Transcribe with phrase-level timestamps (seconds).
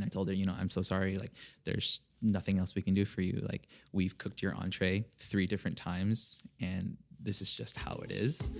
[0.00, 1.18] and I told her, you know, I'm so sorry.
[1.18, 1.32] Like,
[1.64, 3.46] there's nothing else we can do for you.
[3.50, 8.50] Like, we've cooked your entree three different times, and this is just how it is.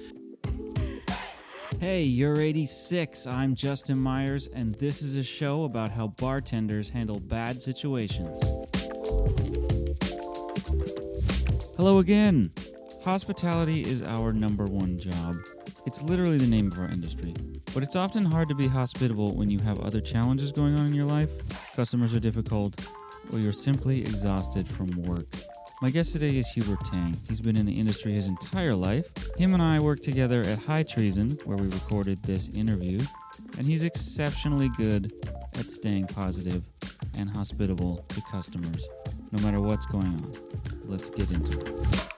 [1.79, 3.27] Hey, you're 86.
[3.27, 8.43] I'm Justin Myers, and this is a show about how bartenders handle bad situations.
[11.77, 12.53] Hello again.
[13.03, 15.37] Hospitality is our number one job.
[15.87, 17.35] It's literally the name of our industry.
[17.73, 20.95] But it's often hard to be hospitable when you have other challenges going on in
[20.95, 21.31] your life,
[21.77, 22.75] customers are difficult,
[23.33, 25.27] or you're simply exhausted from work.
[25.81, 27.17] My guest today is Hubert Tang.
[27.29, 29.07] He's been in the industry his entire life.
[29.39, 32.99] Him and I worked together at High Treason, where we recorded this interview,
[33.57, 35.13] and he's exceptionally good
[35.57, 36.65] at staying positive
[37.15, 38.89] and hospitable to customers,
[39.31, 40.33] no matter what's going on.
[40.85, 42.09] Let's get into it.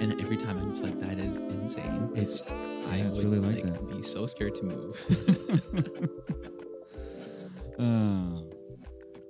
[0.00, 2.10] And every time I'm just like, that is insane.
[2.16, 2.44] It's
[2.90, 3.88] I yeah, would really like that.
[3.88, 6.10] be so scared to move.
[7.78, 8.42] Uh,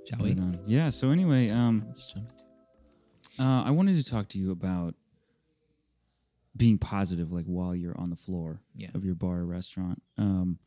[0.08, 0.32] Shall we?
[0.32, 0.58] on.
[0.66, 0.90] Yeah.
[0.90, 3.46] So anyway, um, Let's jump into it.
[3.46, 4.96] uh, I wanted to talk to you about
[6.56, 8.88] being positive, like while you're on the floor Yeah.
[8.94, 10.02] of your bar or restaurant.
[10.18, 10.58] Um,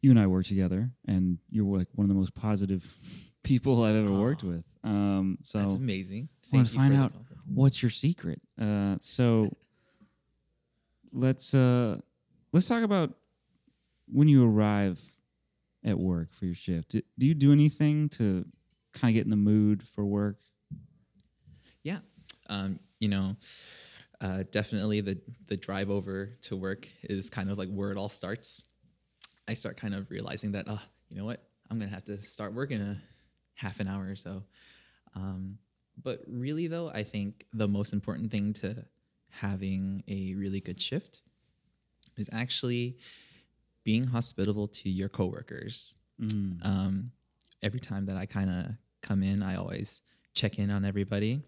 [0.00, 2.96] you and I work together, and you're like one of the most positive
[3.44, 4.64] people I've ever worked with.
[4.82, 6.30] Um, so That's amazing.
[6.52, 7.12] I want to find out
[7.46, 8.40] what's your secret.
[8.60, 9.56] Uh, so
[11.12, 11.98] let's uh,
[12.52, 13.14] let's talk about
[14.06, 15.00] when you arrive
[15.84, 16.90] at work for your shift.
[16.90, 18.44] Do, do you do anything to
[18.92, 20.38] kind of get in the mood for work?
[21.82, 21.98] Yeah.
[22.48, 23.36] Um, you know,
[24.20, 28.08] uh, definitely the the drive over to work is kind of like where it all
[28.08, 28.68] starts.
[29.48, 32.54] I start kind of realizing that, oh, you know what, I'm gonna have to start
[32.54, 33.02] work in a
[33.54, 34.44] half an hour or so.
[35.14, 35.58] Um,
[36.00, 38.84] but really, though, I think the most important thing to
[39.40, 41.22] having a really good shift
[42.16, 42.96] is actually
[43.84, 46.64] being hospitable to your coworkers Mm.
[46.64, 47.10] um,
[47.62, 48.66] every time that I kind of
[49.00, 50.02] come in, I always
[50.34, 51.42] check in on everybody,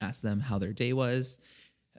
[0.00, 1.38] ask them how their day was,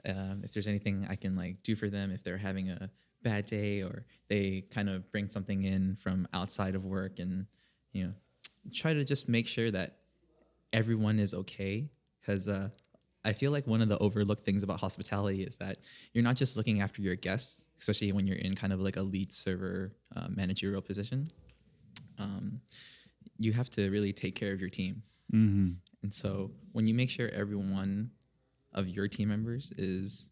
[0.04, 2.90] um, if there's anything I can like do for them, if they're having a
[3.22, 7.46] bad day or they kind of bring something in from outside of work, and
[7.92, 8.12] you know,
[8.74, 9.96] try to just make sure that
[10.72, 11.88] everyone is okay.
[12.20, 12.68] Because uh,
[13.26, 15.78] I feel like one of the overlooked things about hospitality is that
[16.14, 19.02] you're not just looking after your guests, especially when you're in kind of like a
[19.02, 21.26] lead server uh, managerial position
[22.18, 22.60] um,
[23.38, 25.02] you have to really take care of your team.
[25.32, 25.72] Mm-hmm.
[26.02, 28.10] And so when you make sure every one
[28.72, 30.30] of your team members is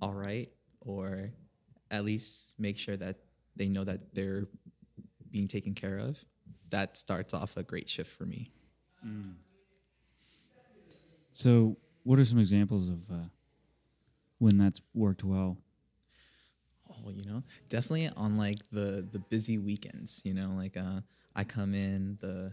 [0.00, 1.30] all right, or
[1.90, 3.16] at least make sure that
[3.56, 4.46] they know that they're
[5.30, 6.22] being taken care of,
[6.70, 8.50] that starts off a great shift for me.
[11.32, 13.24] So, what are some examples of uh,
[14.38, 15.58] when that's worked well?
[16.88, 20.22] Oh, you know, definitely on like the the busy weekends.
[20.24, 21.00] You know, like uh,
[21.34, 22.52] I come in the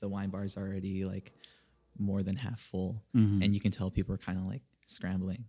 [0.00, 1.32] the wine bar's already like
[1.98, 3.44] more than half full, Mhm.
[3.44, 5.44] and you can tell people are kind of like scrambling.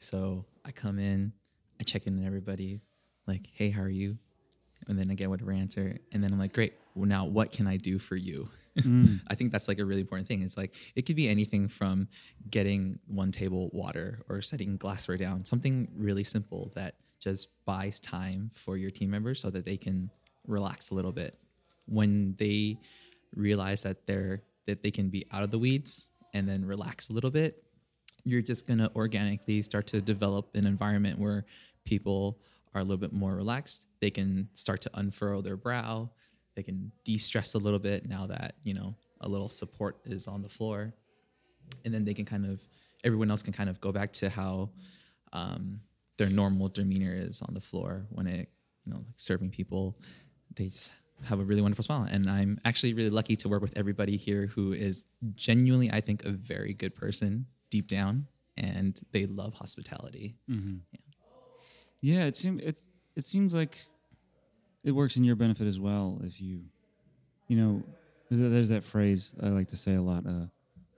[0.00, 1.32] So I come in,
[1.80, 2.80] I check in on everybody,
[3.26, 4.18] like, hey, how are you?
[4.88, 6.74] And then I get whatever answer, and then I'm like, great.
[6.94, 8.50] Well, now what can I do for you?
[8.78, 9.20] Mm.
[9.28, 10.42] I think that's like a really important thing.
[10.42, 12.08] It's like it could be anything from
[12.50, 18.50] getting one table water or setting glassware down, something really simple that just buys time
[18.54, 20.10] for your team members so that they can
[20.46, 21.38] relax a little bit.
[21.86, 22.78] When they
[23.34, 27.12] realize that they're that they can be out of the weeds and then relax a
[27.12, 27.62] little bit,
[28.24, 31.44] you're just gonna organically start to develop an environment where
[31.84, 32.38] people
[32.74, 33.86] are a little bit more relaxed.
[34.04, 36.10] They can start to unfurrow their brow.
[36.56, 40.42] They can de-stress a little bit now that you know a little support is on
[40.42, 40.92] the floor,
[41.86, 42.60] and then they can kind of
[43.02, 44.68] everyone else can kind of go back to how
[45.32, 45.80] um,
[46.18, 48.50] their normal demeanor is on the floor when it
[48.84, 49.96] you know like serving people.
[50.54, 50.92] They just
[51.22, 54.48] have a really wonderful smile, and I'm actually really lucky to work with everybody here
[54.48, 58.26] who is genuinely, I think, a very good person deep down,
[58.58, 60.36] and they love hospitality.
[62.02, 63.86] Yeah, it seems it's it seems like
[64.84, 66.60] it works in your benefit as well if you,
[67.48, 67.82] you know,
[68.30, 70.46] there's that phrase I like to say a lot: uh,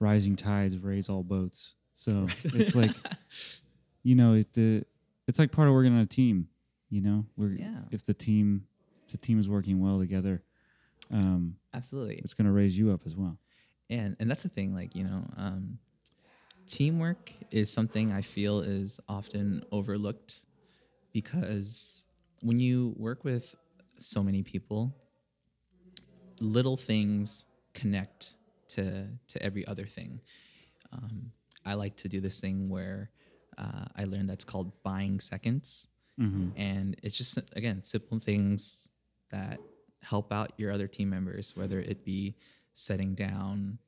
[0.01, 2.93] "Rising tides raise all boats." So it's like,
[4.03, 4.85] you know, it the
[5.29, 6.49] it's like part of working on a team.
[6.91, 7.81] You know, where Yeah.
[7.91, 8.67] if the team
[9.07, 10.43] if the team is working well together,
[11.13, 12.17] um, Absolutely.
[12.17, 13.39] it's going to raise you up as well.
[13.91, 15.79] and and that's the thing like you know um,
[16.67, 20.41] teamwork is something i feel is often overlooked
[21.13, 22.05] because
[22.43, 23.55] when you work with
[23.99, 24.95] so many people
[26.41, 28.35] little things connect
[28.69, 30.21] to to every other thing
[30.93, 31.31] um,
[31.65, 33.11] i like to do this thing where
[33.59, 35.89] uh, i learned that's called buying seconds
[36.19, 36.59] Mm-hmm.
[36.59, 38.89] and it's just again simple things
[39.31, 39.61] that
[40.07, 42.37] help out your other team members, whether it be
[42.75, 43.79] setting down,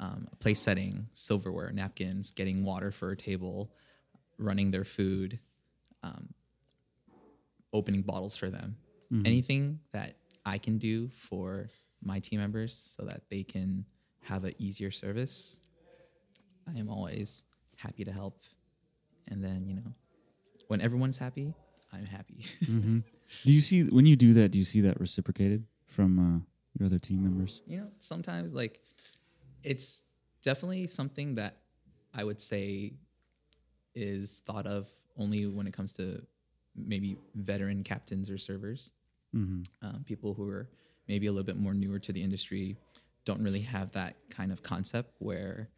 [0.00, 3.70] um, place setting, silverware, napkins, getting water for a table,
[4.38, 5.38] running their food,
[6.02, 6.28] um,
[7.72, 8.76] opening bottles for them.
[9.24, 11.68] Anything that I can do for
[12.02, 13.84] my team members so that they can
[14.20, 15.60] have an easier service,
[16.66, 17.44] I am always
[17.78, 18.42] happy to help.
[19.28, 19.94] And then, you know,
[20.68, 21.54] when everyone's happy,
[21.92, 22.44] I'm happy.
[22.66, 22.98] hmm
[23.44, 24.50] Do you see when you do that?
[24.50, 26.40] Do you see that reciprocated from uh,
[26.78, 27.62] your other team members?
[27.66, 28.80] you know, sometimes like
[29.62, 30.02] it's
[30.42, 31.58] definitely something that
[32.14, 32.94] I would say
[33.94, 34.88] is thought of
[35.18, 36.22] only when it comes to
[36.74, 38.92] maybe veteran captains or servers.
[39.32, 40.68] Hmm Um, people who are
[41.08, 42.76] maybe a little bit more newer to the industry
[43.24, 45.68] don't really have that kind of concept where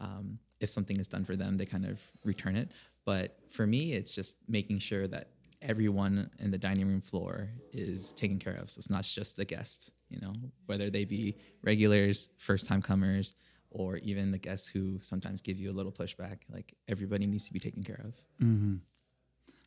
[0.00, 2.70] um, if something is done for them, they kind of return it.
[3.04, 5.28] But for me, it's just making sure that
[5.60, 8.70] everyone in the dining room floor is taken care of.
[8.70, 10.32] So it's not just the guests, you know,
[10.66, 13.34] whether they be regulars, first time comers,
[13.70, 16.38] or even the guests who sometimes give you a little pushback.
[16.50, 18.14] Like everybody needs to be taken care of.
[18.38, 18.76] hmm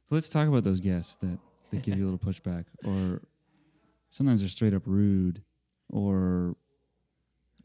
[0.07, 1.39] So let's talk about those guests that
[1.71, 3.21] that give you a little pushback, or
[4.11, 5.41] sometimes they're straight up rude,
[5.89, 6.55] or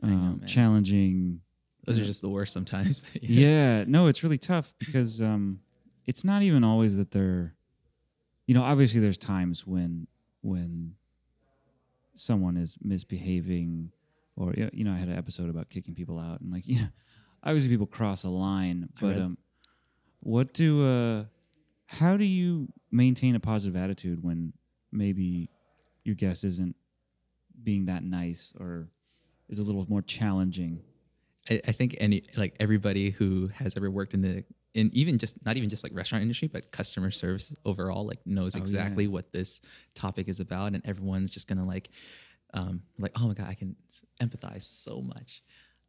[0.02, 1.40] I know, um, challenging.
[1.84, 3.02] Those are just the worst sometimes.
[3.22, 5.60] yeah, no, it's really tough because um,
[6.06, 7.54] it's not even always that they're,
[8.46, 10.06] you know, obviously there's times when
[10.42, 10.94] when
[12.14, 13.90] someone is misbehaving,
[14.36, 16.86] or you know- I had an episode about kicking people out, and like, yeah,
[17.42, 19.38] obviously people cross a line, but um,
[20.20, 21.24] what do uh,
[21.92, 24.52] how do you maintain a positive attitude when
[24.90, 25.50] maybe
[26.04, 26.74] your guest isn't
[27.62, 28.88] being that nice or
[29.48, 30.80] is a little more challenging?
[31.50, 34.44] I, I think any like everybody who has ever worked in the
[34.74, 38.54] in even just not even just like restaurant industry, but customer service overall, like knows
[38.54, 38.62] Oh, yeah.
[38.62, 39.60] exactly what this
[39.94, 41.90] topic is about, and everyone's just gonna like,
[42.54, 43.76] um, like oh my god, I can
[44.20, 45.42] empathize so much.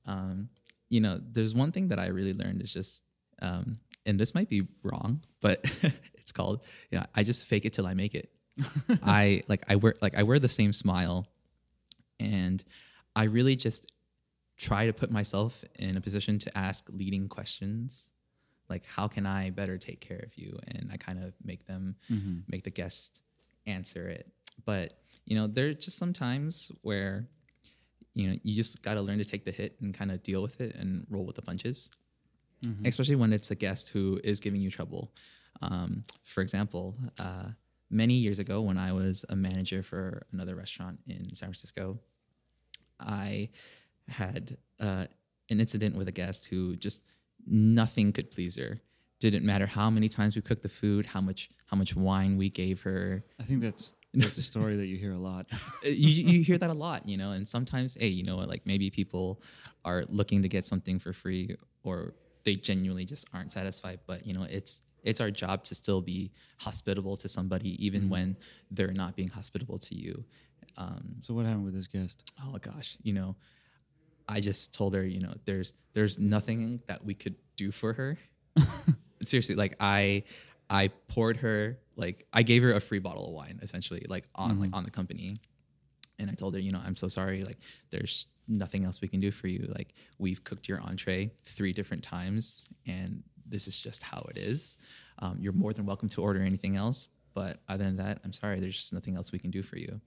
[0.05, 0.49] Um,
[0.89, 3.03] you know, there's one thing that I really learned is just,
[3.41, 5.63] um, and this might be wrong, but
[6.15, 8.29] it's called, you know, I just fake it till I make it.
[9.03, 11.25] I like I wear like I wear the same smile,
[12.19, 12.63] and
[13.15, 13.91] I really just
[14.57, 18.07] try to put myself in a position to ask leading questions
[18.69, 20.57] like how can i better take care of you?
[20.67, 22.39] And i kind of make them mm-hmm.
[22.47, 23.21] make the guest
[23.65, 24.27] answer it.
[24.65, 24.93] But
[25.25, 27.27] you know there are just some times where
[28.13, 30.41] you know you just got to learn to take the hit and kind of deal
[30.41, 31.89] with it and roll with the punches
[32.85, 35.11] especially when it's a guest who is giving you trouble
[35.61, 37.47] um, for example uh,
[37.89, 41.99] many years ago when i was a manager for another restaurant in san francisco
[42.99, 43.49] I
[44.07, 45.05] had uh,
[45.49, 47.01] an incident with a guest who just
[47.45, 48.79] nothing could please her.
[49.19, 52.49] Didn't matter how many times we cooked the food, how much how much wine we
[52.49, 53.23] gave her.
[53.39, 55.47] I think that's that's a story that you hear a lot.
[55.53, 57.31] Uh, you, you hear that a lot, you know.
[57.31, 58.49] And sometimes, hey, you know what?
[58.49, 59.41] Like maybe people
[59.85, 62.13] are looking to get something for free, or
[62.43, 63.99] they genuinely just aren't satisfied.
[64.07, 68.37] But you know, it's it's our job to still be hospitable to somebody, even when
[68.71, 70.23] they're not being hospitable to you.
[70.77, 72.31] Um, So what happened with this guest?
[72.41, 73.35] oh gosh, you know,
[74.27, 78.17] I just told her, you know, there's there's nothing that we could do for her.
[79.23, 80.23] Seriously, like I
[80.69, 84.59] I poured her like I gave her a free bottle of wine essentially, like on
[84.59, 85.37] like on the company.
[86.19, 87.57] And I told her, you know, I'm so sorry, like
[87.89, 89.71] there's nothing else we can do for you.
[89.75, 94.77] Like we've cooked your entree three different times and this is just how it is.
[95.19, 97.07] Um, you're more than welcome to order anything else.
[97.33, 99.99] But other than that, I'm sorry, there's just nothing else we can do for you.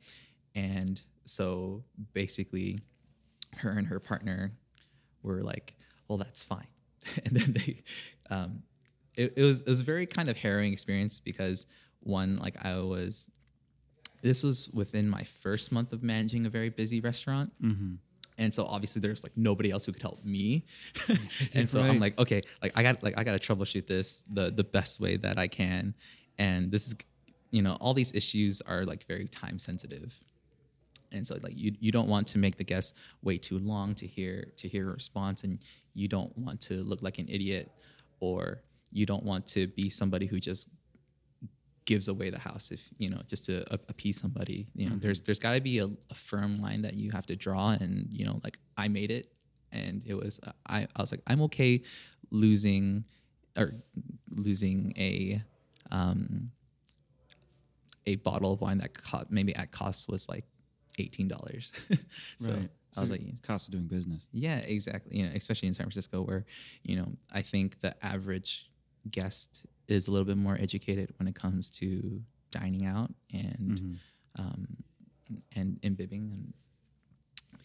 [0.54, 1.82] And so
[2.12, 2.78] basically,
[3.56, 4.52] her and her partner
[5.22, 5.75] were like,
[6.08, 6.68] "Well, that's fine."
[7.25, 7.82] and then they,
[8.30, 8.62] um,
[9.16, 11.66] it, it was it was a very kind of harrowing experience because
[12.00, 13.28] one, like I was,
[14.23, 17.52] this was within my first month of managing a very busy restaurant.
[17.62, 17.94] Mm-hmm.
[18.38, 20.64] And so obviously there's like nobody else who could help me.
[21.54, 24.50] and so I'm like, okay, like I got like I got to troubleshoot this the
[24.50, 25.94] the best way that I can.
[26.38, 26.94] And this is
[27.50, 30.18] you know, all these issues are like very time sensitive.
[31.12, 34.06] And so like you you don't want to make the guest wait too long to
[34.06, 35.61] hear to hear a response and
[35.94, 37.70] you don't want to look like an idiot
[38.20, 40.68] or you don't want to be somebody who just
[41.86, 45.38] gives away the house if you know just to appease somebody you know there's there's
[45.38, 48.38] got to be a, a firm line that you have to draw and you know
[48.44, 49.32] like i made it
[49.72, 51.80] and it was uh, i i was like i'm okay
[52.30, 53.04] losing
[53.56, 53.72] or
[54.30, 55.40] losing a
[55.92, 56.50] um
[58.06, 60.44] a bottle of wine that co- maybe at cost was like
[60.98, 61.28] $18
[62.38, 62.68] so right.
[62.96, 64.26] i was So like it's cost of doing business.
[64.32, 65.18] yeah, exactly.
[65.18, 66.46] You know, especially in San Francisco, where
[66.82, 68.70] you know I think the average
[69.10, 73.98] guest is a little bit more educated when it comes to dining out, and
[74.36, 74.66] um,
[75.54, 76.52] and imbibing and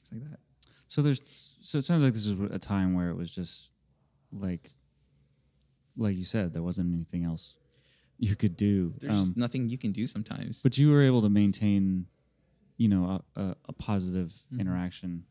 [0.10, 0.40] things like that.
[0.88, 3.72] So there's so it sounds like this was a time where it was just
[4.32, 4.74] like
[5.98, 7.58] like you said there wasn't anything else
[8.18, 8.94] you could do.
[9.00, 10.62] There's Um, nothing you can do sometimes.
[10.64, 12.06] but you were able to maintain
[12.78, 14.60] you know a, a, a positive Mhm.
[14.62, 15.26] interaction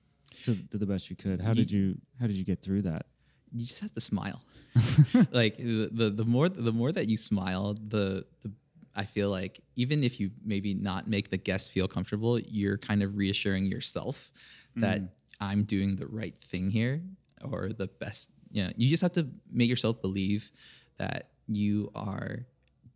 [0.45, 1.41] to, to the best you could.
[1.41, 3.07] How Ye- did you how did you get through that?
[3.55, 4.43] You just have to smile.
[5.33, 8.53] like the, the more the more that you smile, the, the
[8.95, 13.03] I feel like even if you maybe not make the guest feel comfortable, you're kind
[13.03, 14.33] of reassuring yourself
[14.77, 15.01] that
[15.41, 17.03] I'm doing the right thing here
[17.43, 18.31] or the best.
[18.53, 20.51] You know, you just have to make yourself believe
[20.99, 22.47] that you are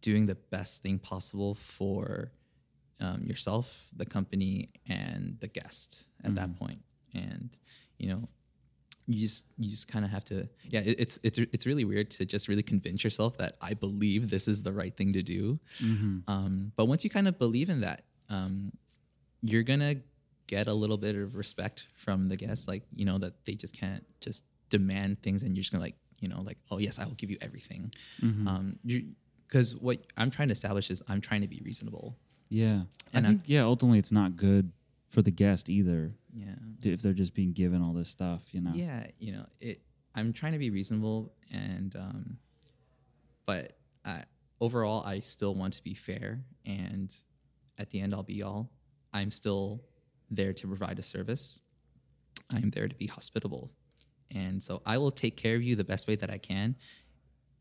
[0.00, 2.32] doing the best thing possible for
[3.00, 6.80] um, yourself, the company, and the guest at that point.
[7.14, 7.50] And
[7.98, 8.28] you know,
[9.06, 12.10] you just you just kind of have to yeah it, it's it's it's really weird
[12.10, 15.58] to just really convince yourself that i believe this is the right thing to do.
[16.28, 18.72] Um, but once you kind of believe in that um,
[19.42, 19.96] you're gonna
[20.46, 23.78] get a little bit of respect from the guests like you know that they just
[23.78, 27.04] can't just demand things and you're just gonna like you know like oh yes i
[27.04, 27.92] will give you everything.
[28.22, 29.12] Um, you
[29.46, 32.16] because what i'm trying to establish is i'm trying to be reasonable.
[32.48, 32.82] Yeah,
[33.12, 33.62] And I- think yeah.
[33.64, 34.70] Ultimately, it's not good
[35.08, 36.54] for the guest either yeah.
[36.82, 38.42] If they're just being given all this stuff.
[38.52, 38.72] You know.
[38.74, 39.80] yeah you know it
[40.14, 42.38] i'm trying to be reasonable and um
[43.46, 44.22] but uh,
[44.60, 47.14] overall i still want to be fair and
[47.78, 48.70] at the end all be all
[49.12, 49.82] i'm still
[50.30, 51.60] there to provide a service.
[52.50, 53.70] I'm there to be hospitable.
[54.34, 56.76] And so i will take care of you the best way that i can.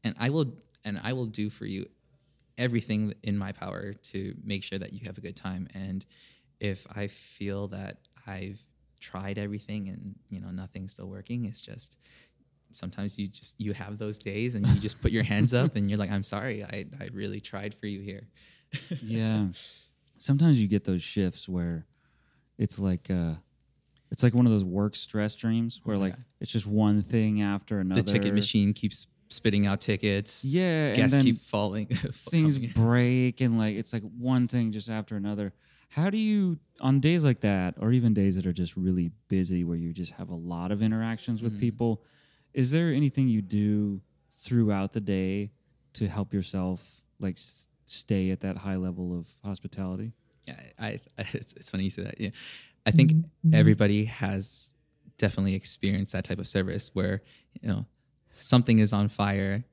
[0.04, 1.86] And i will and i will do for you
[2.58, 5.68] everything in my power to make sure that you have a good time.
[5.74, 6.06] And
[6.60, 8.60] if i feel that i've
[9.02, 11.98] tried everything and you know nothing's still working it's just
[12.72, 15.90] sometimes you just you have those days and you just put your hands up and
[15.90, 18.28] you're like i'm sorry i, I really tried for you here
[19.04, 19.48] yeah.
[20.18, 21.86] Sometimes you get those shifts where
[22.58, 23.34] it's like uh
[24.10, 26.24] it's like one of those work stress dreams where like Yeah.
[26.40, 28.02] it's just one thing after another.
[28.02, 33.76] the ticket machine keeps spitting out tickets Yeah, then keep falling things break and like
[33.76, 35.54] it's like one thing just after another.
[35.96, 39.64] How do you on days like that or even days that are just really busy
[39.64, 41.52] where you just have a lot of interactions Mm-hmm.
[41.52, 42.04] with people,
[42.54, 45.52] is there anything you do throughout the day
[45.94, 50.14] to help yourself like s- stay at that high level of hospitality?
[50.48, 52.20] yeah, I, I it's, it's funny you say that.
[52.20, 52.30] Yeah,
[52.86, 53.14] I think
[53.54, 54.74] everybody has
[55.18, 57.22] definitely experienced that type of service where
[57.62, 57.86] you know
[58.34, 59.64] something is on fire,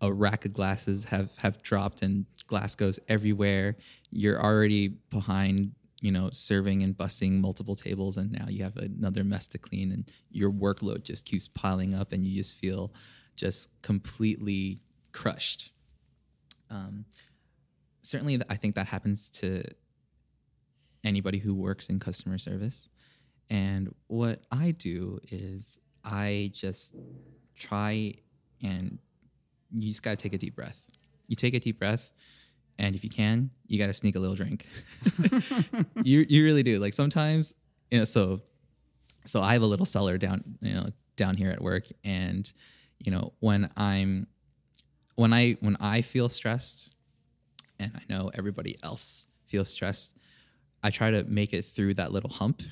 [0.00, 3.76] a rack of glasses have have dropped and glass goes everywhere.
[4.14, 9.24] You're already behind, you know, serving and busting multiple tables, and now you have another
[9.24, 12.92] mess to clean, and your workload just keeps piling up, and you just feel
[13.36, 14.78] just completely
[15.12, 15.72] crushed.
[16.70, 17.04] Um,
[18.04, 19.62] certainly i think that happens to
[21.02, 22.88] anybody who works in customer service
[23.50, 26.94] and what i do is i just
[27.56, 28.12] try
[28.62, 28.98] and
[29.72, 30.82] you just got to take a deep breath
[31.28, 32.12] you take a deep breath
[32.78, 34.66] and if you can you got to sneak a little drink.
[36.04, 36.78] You you really do.
[36.80, 37.54] Like sometimes
[37.90, 38.42] you know so
[39.26, 42.50] so I have a little cellar down, you know, down here at work, and
[42.98, 44.26] you know, when I'm
[45.14, 46.94] when I when I feel stressed,
[47.78, 50.16] and I know everybody else feels stressed,
[50.82, 52.62] I try to make it through that little hump,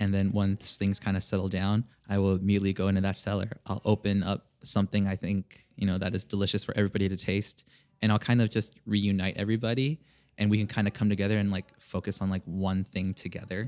[0.00, 3.58] and then once things kind of settle down, I will immediately go into that cellar.
[3.66, 7.66] I'll open up something I think you know that is delicious for everybody to taste,
[8.04, 9.98] and I'll kind of just reunite everybody,
[10.36, 13.66] and we can kind of come together and like focus on like one thing together.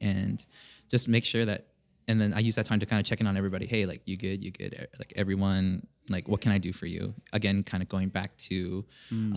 [0.00, 0.44] And
[0.90, 1.66] just make sure that
[2.08, 4.02] and then i use that time to kind of check in on everybody hey like
[4.06, 4.42] you good?
[4.44, 4.74] You good?
[4.76, 7.14] Eh, like everyone like what can i do for you?
[7.32, 8.84] Again kind of going back to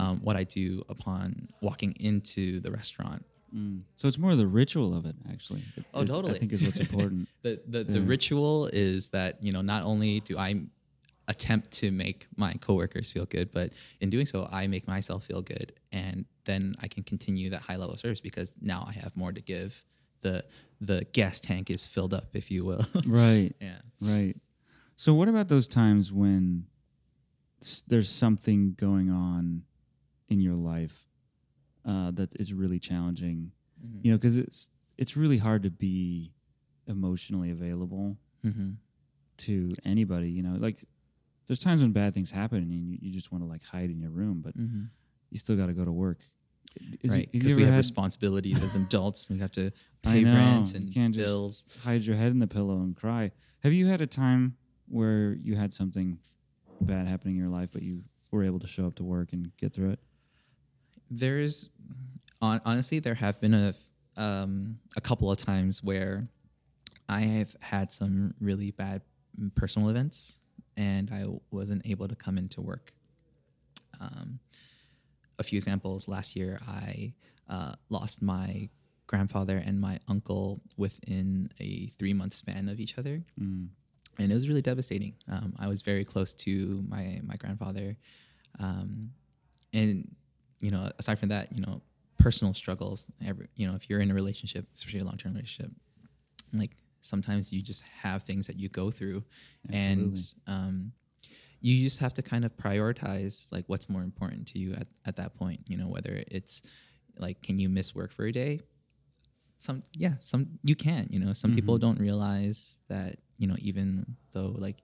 [0.02, 3.24] um, what i do upon walking into the restaurant.
[3.94, 5.62] So it's more the ritual of it, actually.
[5.76, 6.34] It- Oh, it- totally.
[6.34, 7.28] I think is what's important.
[7.42, 10.50] the the, the ritual is that you know not only do i
[11.28, 15.42] attempt to make my coworkers feel good but in doing so i make myself feel
[15.42, 19.16] good and then i can continue that high level of service because now i have
[19.16, 19.84] more to give
[20.20, 20.44] the
[20.80, 23.52] the gas tank is filled up if you will right.
[23.60, 24.36] yeah Right.
[24.94, 26.66] So, what about those times when
[27.86, 29.62] there's something going on
[30.28, 31.06] in your life
[31.84, 33.52] uh, that is really challenging?
[34.02, 36.32] You know, because it's it's really hard to be
[36.86, 38.72] emotionally available hmm
[39.38, 40.30] to anybody.
[40.30, 40.78] You know, like
[41.46, 44.00] there's times when bad things happen and you, you just want to like hide in
[44.00, 44.84] your room, but hmm
[45.30, 46.18] you still got to go to work.
[47.02, 49.70] Is right because we have had- responsibilities as adults we have to
[50.02, 50.34] pay know.
[50.34, 53.32] rent You and bills hide your head in the pillow and cry.
[53.62, 54.56] Have you had a time
[54.88, 56.18] where you had something
[56.80, 59.50] bad happening in your life, but you were able to show up to work and
[59.56, 60.00] get through it?
[61.10, 61.68] there's
[62.42, 63.74] hon- honestly, there have been a
[64.16, 66.28] um, a couple of times where
[67.08, 69.02] I have had some really bad
[69.54, 70.40] personal events,
[70.76, 72.92] and I wasn't able to come into work.
[74.00, 74.40] Um,
[75.38, 76.08] a few examples.
[76.08, 77.12] Last year, I
[77.48, 78.68] uh, lost my
[79.06, 83.68] grandfather and my uncle within a three month span of each other, Mm.
[84.18, 85.14] and it was really devastating.
[85.28, 87.96] Um, I was very close to my my grandfather,
[88.58, 89.12] um,
[89.72, 90.14] and
[90.60, 91.82] you know, aside from that, you know,
[92.18, 93.06] personal struggles.
[93.24, 95.70] Every, you know, if you're in a relationship, especially a long term relationship,
[96.52, 96.70] like
[97.06, 99.24] sometimes you just have things that you go through,
[99.70, 100.92] and um,
[101.60, 105.16] you just have to kind of prioritize like what's more important to you at, at
[105.16, 105.60] that point.
[105.68, 106.62] You know, whether it's
[107.18, 108.60] like, can you miss work for a day?
[109.58, 111.06] Some, yeah, some you can.
[111.10, 111.80] You know, some people Mhm.
[111.80, 113.16] don't realize that.
[113.38, 114.82] You know, even though like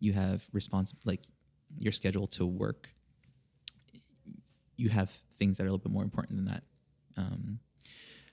[0.00, 1.22] you have response like
[1.78, 2.90] your schedule to work,
[4.76, 6.64] you have things that are a little bit more important than that.
[7.16, 7.60] Um,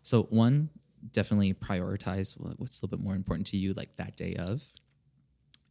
[0.04, 0.70] so one,
[1.12, 4.64] definitely prioritize what's a little bit more important to you, like that day of.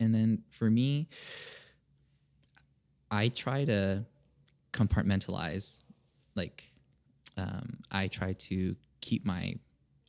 [0.01, 1.09] And then for me,
[3.11, 4.05] I try to
[4.73, 5.81] compartmentalize.
[6.35, 6.65] Like,
[7.37, 9.57] um, I try to keep my,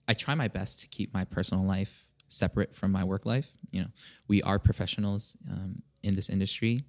[0.08, 3.52] I try my best to keep my personal life separate from my work life.
[3.72, 3.88] You know,
[4.28, 6.84] we are professionals um, in this industry,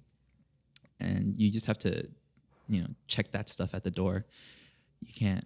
[0.99, 2.07] and you just have to,
[2.69, 4.25] you know, check that stuff at the door.
[5.01, 5.45] You can't.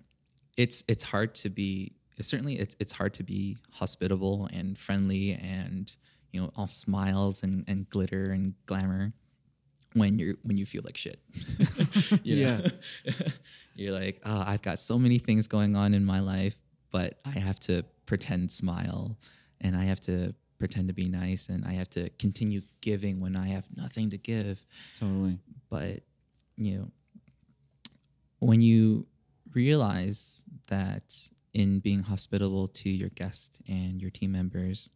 [0.55, 1.93] It's it's hard to be.
[2.21, 5.95] Certainly, it's it's hard to be hospitable and friendly and
[6.31, 9.13] you know all smiles and, and glitter and glamour
[9.93, 11.19] when you're when you feel like shit.
[12.23, 12.61] yeah
[13.75, 16.57] you're like, oh, I've got so many things going on in my life,
[16.91, 19.17] but I have to pretend smile
[19.61, 23.35] and I have to pretend to be nice and I have to continue giving when
[23.35, 24.65] I have nothing to give.
[24.99, 25.37] Totally.
[25.69, 26.01] But
[26.57, 26.87] you know,
[28.39, 29.05] when you
[29.53, 31.13] realize that
[31.57, 34.91] in being hospitable to your guest and your team members,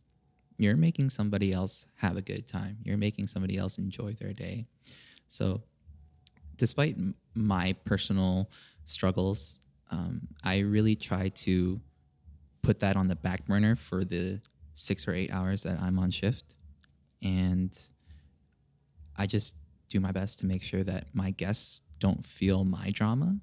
[0.60, 2.78] you're making somebody else have a good time.
[2.84, 4.68] You're making somebody else enjoy their day.
[5.28, 5.64] So,
[6.58, 6.98] despite
[7.34, 8.52] my personal
[8.86, 9.60] struggles,
[9.90, 11.82] um, I really try to
[12.62, 14.40] put that on the back burner for the
[14.76, 16.60] six or eight hours that I'm on shift.
[17.24, 17.76] And
[19.18, 19.56] I just
[19.90, 23.38] do my best to make sure that my guests don't feel my drama.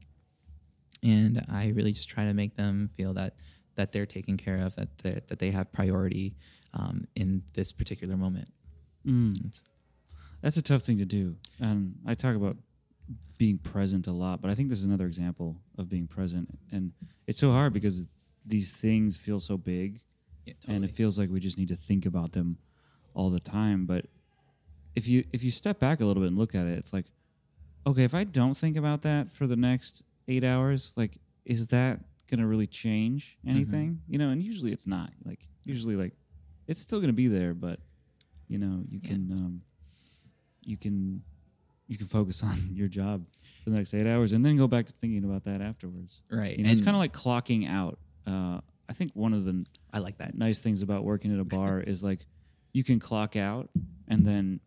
[1.02, 3.34] And I really just try to make them feel that
[3.76, 6.34] that they're taken care of, that they that they have priority
[6.74, 8.48] um, in this particular moment.
[9.06, 9.60] Mm.
[10.42, 11.36] That's a tough thing to do.
[11.60, 12.56] And I talk about
[13.38, 16.48] being present a lot, but I think this is another example of being present.
[16.72, 16.92] And
[17.26, 18.06] it's so hard because
[18.44, 20.00] these things feel so big
[20.44, 22.58] Yeah, and it feels like we just need to think about them
[23.14, 23.86] all the time.
[23.86, 24.06] But
[24.94, 27.06] if you if you step back a little bit and look at it, it's like,
[27.86, 32.00] okay, if I don't think about that for the next eight hours, like, is that
[32.30, 34.00] gonna really change anything?
[34.08, 35.10] You know, and usually it's not.
[35.24, 36.12] Like usually like
[36.66, 37.80] it's still gonna be there, but
[38.48, 39.08] you know, you Yeah.
[39.10, 39.62] can um
[40.64, 41.22] you can
[41.86, 43.24] you can focus on your job
[43.64, 46.22] for the next eight hours and then go back to thinking about that afterwards.
[46.30, 46.56] right.
[46.58, 47.98] You know, it's kind of like clocking out.
[48.26, 50.36] Uh, I think one of the I like that.
[50.36, 52.26] nice things about working at a bar is like
[52.74, 53.70] you can clock out
[54.06, 54.60] and then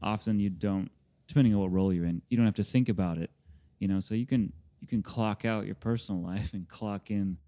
[0.00, 0.90] often you don't
[1.26, 3.30] depending on what role you're in you don't have to think about it
[3.78, 7.38] you know so you can you can clock out your personal life and clock in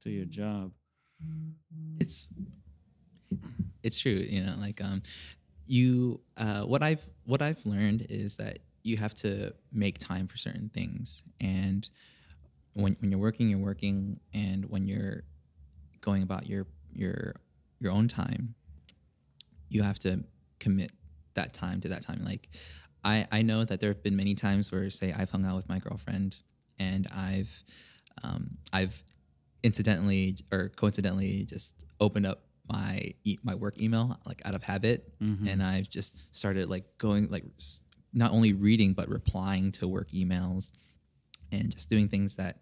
[0.00, 0.72] to your job.
[2.00, 2.30] It's
[3.82, 5.02] it's true you know like um
[5.66, 10.36] you uh what i've what i've learned is that you have to make time for
[10.36, 11.22] certain things.
[11.40, 11.88] And
[12.72, 14.18] when when you're working you're working.
[14.34, 15.22] And when you're
[16.00, 17.34] going about your your
[17.80, 18.54] your own time
[19.68, 20.24] you have to
[20.58, 20.90] commit
[21.34, 22.22] that time to that time.
[22.24, 22.48] Like
[23.04, 25.68] i i know that there have been many times where say i've hung out with
[25.68, 26.42] my girlfriend
[26.86, 27.52] and i've
[28.24, 28.44] um
[28.78, 28.96] i've
[29.62, 34.98] incidentally or coincidentally just opened up my e- my work email like out of habit.
[35.50, 37.44] And I've just started like going like
[38.12, 40.72] not only reading but replying to work emails
[41.50, 42.54] and just doing things that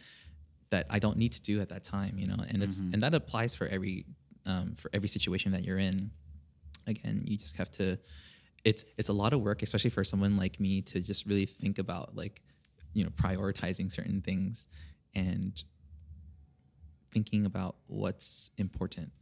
[0.73, 2.41] that I don't need to do at that time you know?
[2.51, 3.97] And it's and that applies for every
[4.47, 5.97] um, for every situation that you're in.
[6.87, 7.99] Again you just have to
[8.65, 11.79] it's it's a lot of work especially for someone like me to just really think
[11.79, 12.43] about like
[12.93, 14.67] you know prioritizing certain things
[15.15, 15.65] and
[17.13, 19.13] thinking about what's important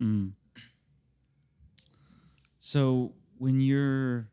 [0.00, 0.32] Mm.
[2.58, 4.28] So when you're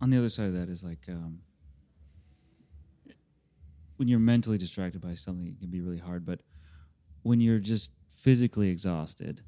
[0.00, 1.40] on the other side of that is like um,
[3.96, 6.26] when you're mentally distracted by something, it can be really hard.
[6.26, 6.40] But
[7.22, 9.42] when you're just physically exhausted,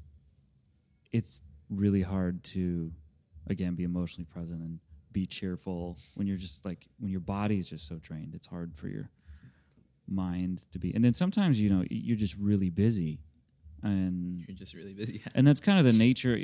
[1.11, 2.91] it's really hard to
[3.49, 4.79] again be emotionally present and
[5.17, 8.35] be cheerful when you're just like when your body is just so drained.
[8.35, 9.09] It's hard for your
[10.07, 10.93] mind to be.
[10.93, 13.19] And then sometimes you know you're just really busy,
[13.81, 15.23] and You're just really busy.
[15.33, 16.39] and that's kind of the nature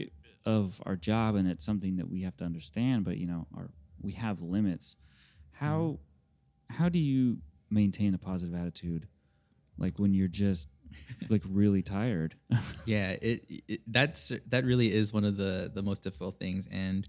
[0.45, 3.05] of our job, and it's something that we have to understand.
[3.05, 3.69] But you know, our
[4.01, 4.97] we have limits.
[5.51, 5.99] How
[6.71, 6.75] mm-hmm.
[6.81, 7.37] how do you
[7.69, 9.07] maintain a positive attitude,
[9.77, 10.67] like when you're just
[11.29, 12.35] like really tired?
[12.85, 17.07] yeah it, it that's that really is one of the the most difficult things and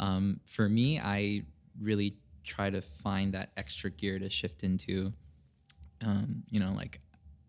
[0.00, 1.42] um, for me i
[1.80, 5.12] really try to find that extra gear to shift into.
[6.02, 6.98] Um, you know like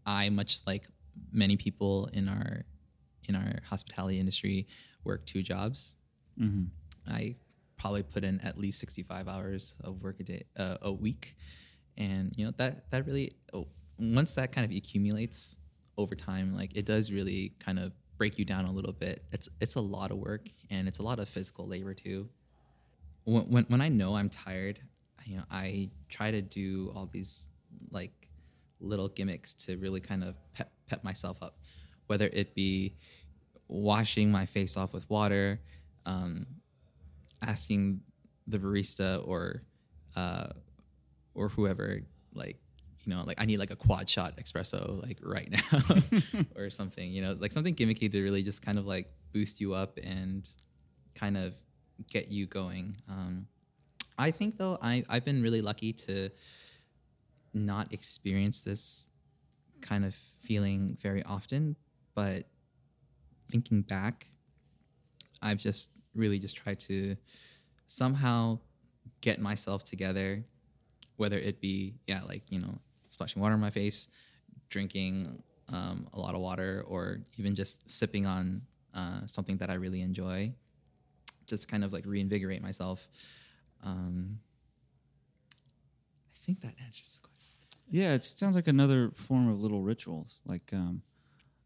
[0.06, 0.86] i much like
[1.32, 2.66] many people in our
[3.30, 4.68] in our hospitality industry
[5.06, 5.96] work two jobs.
[6.40, 6.66] Mm-hmm.
[7.14, 7.36] i
[7.78, 11.36] probably put in at least 65 hours of work a day uh, a week.
[11.98, 15.58] And you know that that really oh, once that kind of accumulates
[15.98, 19.24] over time like it does really kind of break you down a little bit.
[19.32, 22.30] It's it's a lot of work and it's a lot of physical labor too
[23.26, 24.80] when when, i know i'm tired
[25.26, 27.48] you know i try to do all these
[27.92, 28.22] like
[28.82, 31.58] little gimmicks to really kind of pep, pep myself up.
[32.08, 32.96] Whether it be
[33.68, 35.62] washing my face off with water
[36.06, 36.46] um,
[37.42, 38.02] asking
[38.48, 39.64] the barista or
[40.16, 40.48] uh,
[41.34, 42.02] or whoever
[42.34, 42.58] like
[43.06, 47.10] you know like I need like a quad shot espresso like right now or something
[47.10, 50.50] you know like something gimmicky to really just kind of like boost you up and
[51.16, 51.54] kind of
[52.10, 52.94] get you going.
[53.10, 53.48] Um,
[54.18, 56.30] I think though I I've been really lucky to
[57.54, 59.08] not experience this
[59.82, 61.76] kind of feeling very often,
[62.16, 62.46] but
[63.52, 64.28] thinking back,
[65.42, 67.16] I've just really just tried to
[67.88, 68.60] somehow
[69.22, 70.44] get myself together,
[71.18, 72.78] whether it be yeah like you know
[73.10, 74.10] splashing water on my face,
[74.70, 78.62] drinking um, a lot of water, or even just sipping on
[78.94, 80.54] uh, something that I really enjoy,
[81.52, 83.08] just kind of like reinvigorate myself.
[83.84, 84.40] Um,
[86.34, 87.68] I think that answers the question.
[87.90, 90.40] Yeah, it sounds like another form of little rituals.
[90.46, 91.04] Like um,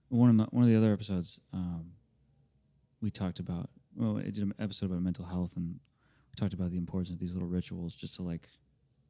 [0.10, 1.92] one of my, one of the other episodes, um,
[3.00, 3.70] we talked about.
[3.96, 5.80] Well, I did an episode about mental health, and
[6.32, 8.50] we talked about the importance of these little rituals, just to like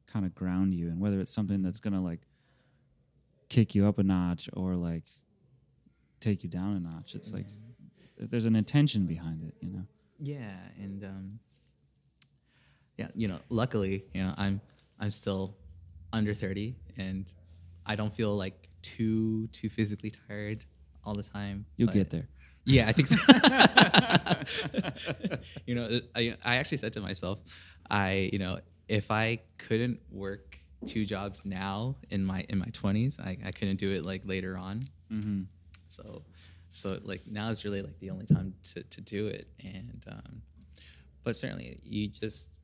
[0.06, 2.20] kind of ground you, and whether it's something that's gonna like
[3.48, 5.04] kick you up a notch or like
[6.20, 7.14] take you down a notch.
[7.14, 7.46] It's like
[8.18, 9.86] there's an intention behind it, you know.
[10.18, 11.38] Yeah, and um,
[12.96, 14.60] yeah, you know, luckily, you know, I'm
[14.98, 15.56] I'm still
[16.12, 17.30] under 30 and
[17.84, 20.64] I don't feel like too too physically tired
[21.04, 21.66] all the time.
[21.76, 22.28] You'll get there.
[22.64, 23.32] Yeah, I think so.
[25.66, 27.38] you know, I, I actually said to myself,
[27.88, 33.20] I, you know, if I couldn't work two jobs now in my in my 20s,
[33.20, 34.82] I, I couldn't do it like later on.
[35.12, 35.42] Mm-hmm.
[35.88, 36.22] So,
[36.76, 39.46] so like now is really like the only time to, to do it.
[39.64, 40.42] And, um,
[41.24, 42.60] but certainly you just,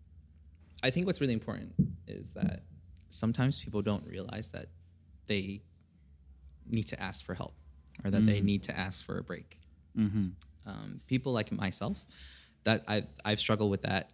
[0.82, 1.72] I think what's really important
[2.06, 2.64] is that
[3.08, 4.66] sometimes people don't realize that
[5.26, 5.62] they
[6.68, 7.54] need to ask for help
[8.04, 8.44] or that they Mhm.
[8.44, 9.58] need to ask for a break.
[9.96, 10.28] Mm-hmm.
[10.66, 12.04] Um, people like myself,
[12.64, 14.10] that I, I've struggled with that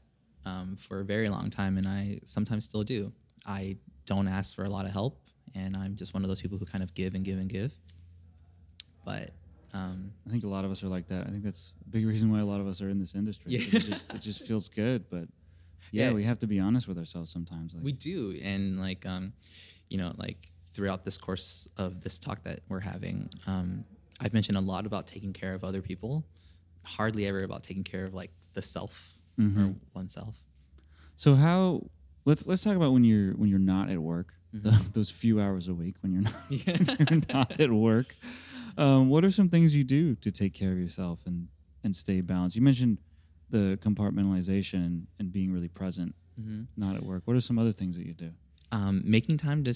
[0.46, 3.12] um, for a very long time, and I sometimes still do.
[3.46, 5.20] I don't ask for a lot of help,
[5.54, 7.74] and I'm just one of those people who kind of give and give and give.
[9.04, 9.30] But
[9.74, 11.26] um, I think a lot of us are like that.
[11.26, 13.52] I think that's a big reason why a lot of us are in this industry.
[13.52, 13.60] Yeah.
[13.60, 15.28] It, just, it just feels good, but
[15.92, 16.12] yeah, Yeah.
[16.14, 17.74] we have to be honest with ourselves sometimes.
[17.74, 19.32] Like, we do, and like um,
[19.88, 23.84] you know, like throughout this course of this talk that we're having, um,
[24.20, 26.24] I've mentioned a lot about taking care of other people,
[26.82, 29.76] hardly ever about taking care of like the self or Mhm.
[29.94, 30.40] oneself.
[31.16, 31.82] so how?
[32.24, 34.34] Let's let's talk about when you're when you're not at work.
[34.54, 34.68] Mm-hmm.
[34.68, 38.16] The, those few hours a week when you're not, you're not at work.
[38.78, 41.48] Um, what are some things you do to take care of yourself and
[41.84, 42.56] and stay balanced?
[42.56, 42.98] You mentioned
[43.50, 46.66] the compartmentalization and, and being really present, Mhm.
[46.76, 47.22] not at work.
[47.26, 48.30] What are some other things that you do?
[48.70, 49.74] um, making time to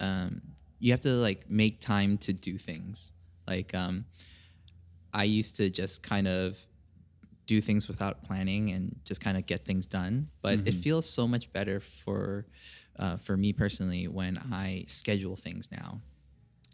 [0.00, 0.42] um,
[0.80, 3.12] you have to like make time to do things
[3.46, 4.06] like um,
[5.12, 6.58] i used to just kind of
[7.46, 11.28] do things without planning and just kind of get things done but it feels so
[11.28, 12.44] much better for
[12.98, 16.00] uh, for me personally when i schedule things now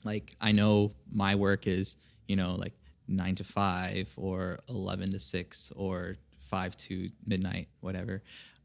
[0.04, 2.72] like i know my work is you know like
[3.10, 8.22] 9 to 5 or 11 to 6 or 5 to midnight whatever.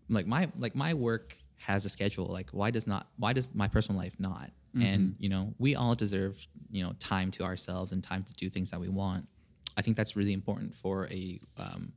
[0.07, 2.25] Like my like my work has a schedule.
[2.25, 4.51] Like why does not why does my personal life not?
[4.77, 8.49] And you know we all deserve you know time to ourselves and time to do
[8.49, 9.27] things that we want.
[9.77, 11.93] I think that's really important for a um,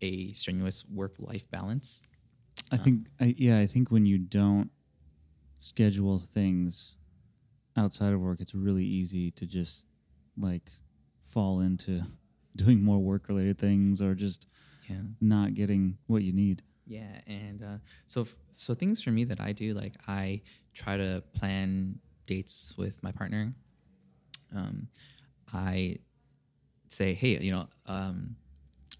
[0.00, 2.02] a strenuous work life balance.
[2.72, 4.70] I think, I, yeah, I think when you don't
[5.58, 6.96] schedule things
[7.76, 9.86] outside of work, it's really easy to just
[10.36, 10.70] like
[11.22, 12.02] fall into
[12.56, 14.46] doing more work related things or just
[14.88, 16.62] yeah not getting what you need.
[16.86, 20.42] Yeah, and uh, so f- so things for me that I do, like I
[20.74, 23.54] try to plan dates with my partner,
[24.54, 24.88] um,
[25.52, 25.96] I
[26.88, 28.36] say, hey, you know, um,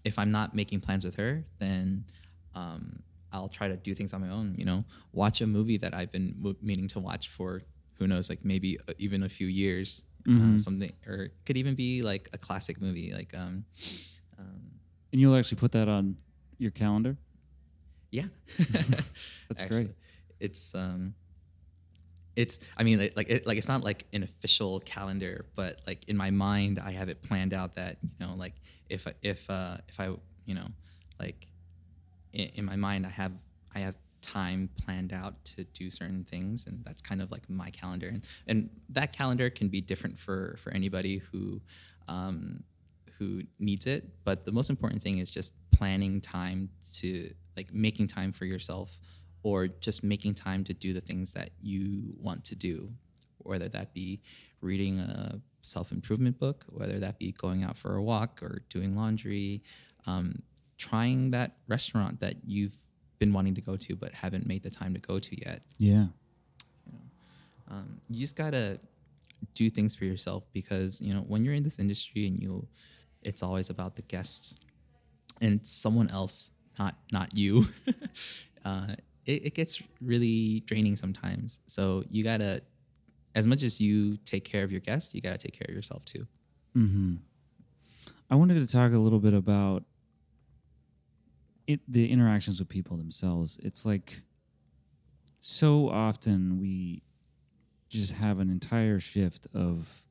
[0.03, 2.05] if I'm not making plans with her, then
[2.53, 2.99] um,
[3.31, 4.55] I'll try to do things on my own.
[4.57, 7.61] You know, watch a movie that I've been meaning to watch for
[7.97, 10.05] who knows, like maybe uh, even a few years.
[10.27, 13.63] Uh, something, or could even be like a classic movie, like um,
[14.39, 14.71] um,
[15.11, 16.17] And you'll actually put that on
[16.57, 17.15] your calendar.
[18.09, 18.23] yeah.
[18.57, 19.95] That's Actually, great.
[20.39, 21.13] It's um,
[22.35, 26.03] it's I mean like like, it, like it's not like an official calendar, but like
[26.07, 28.53] in my mind, I have it planned out that you know like
[28.89, 30.07] if if uh if I
[30.45, 30.67] you know
[31.19, 31.47] like
[32.33, 33.31] in, in my mind I have
[33.73, 37.69] I have time planned out to do certain things and that's kind of like my
[37.69, 38.07] calendar.
[38.07, 41.61] And and that calendar can be different for for anybody who
[42.07, 42.63] um
[43.17, 48.07] who needs it but the most important thing is just planning time to like making
[48.07, 48.99] time for yourself
[49.43, 52.91] or just making time to do the things that you want to do
[53.37, 54.21] whether that be
[54.61, 59.63] reading a self-improvement book whether that be going out for a walk or doing laundry
[60.05, 60.41] um,
[60.77, 62.77] trying that restaurant that you've
[63.25, 66.07] been wanting to go to but haven't made the time to go to yet Yeah.
[67.71, 68.79] um, you just gotta
[69.53, 72.67] do things for yourself because you know when you're in this industry and you
[73.23, 74.55] it's always about the guests
[75.41, 77.67] and someone else not not you
[78.65, 78.93] uh,
[79.25, 82.61] it, it gets really draining sometimes so you gotta
[83.33, 86.05] as much as you take care of your guests you gotta take care of yourself
[86.05, 86.25] too
[86.77, 87.15] Mm-hmm.
[88.29, 89.83] I wanted to talk a little bit about
[91.67, 93.59] it, the interactions with people themselves.
[93.63, 94.21] It's like
[95.39, 97.03] so often we
[97.89, 100.03] just have an entire shift of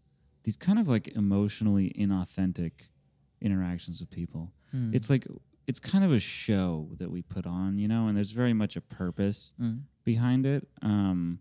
[0.45, 2.73] these kind of like emotionally inauthentic
[3.41, 4.53] interactions with people.
[4.95, 5.27] It's like
[5.67, 8.77] it's kind of a show that we put on, you know, and there's very much
[8.77, 9.55] a purpose
[10.05, 10.69] behind it.
[10.83, 11.39] Um,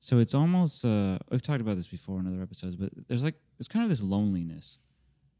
[0.00, 3.34] so it's almost uh, I've talked about this before in other episodes, but there's like
[3.58, 4.78] there's kind of this loneliness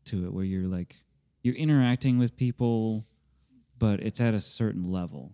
[0.06, 0.96] to it where you're like
[1.42, 3.06] you're interacting with people,
[3.78, 5.32] but it's at a certain level,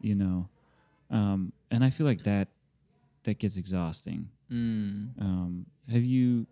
[0.00, 0.48] you know,
[1.10, 2.48] um, and I feel like that
[3.24, 4.28] that gets exhausting.
[4.50, 5.20] Mm.
[5.20, 6.46] Um, have you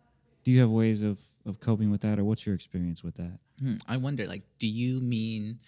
[0.45, 3.39] do you have ways of of coping with that, or what's your experience with that?
[3.59, 5.59] Hmm, I wonder, like, do you mean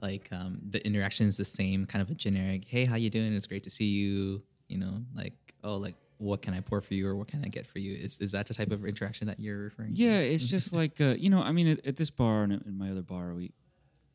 [0.00, 3.34] like um, the interaction is the same, kind of a generic, "Hey, how you doing?
[3.34, 6.94] It's great to see you." You know, like, oh, like, what can I pour for
[6.94, 7.94] you, or what can I get for you?
[7.94, 10.02] Is is that the type of interaction that you're referring to?
[10.02, 12.78] Yeah, it's just like uh, you know, I mean, at, at this bar and in
[12.78, 13.52] my other bar, we